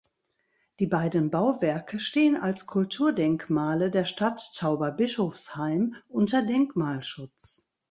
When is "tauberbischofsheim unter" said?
4.55-6.41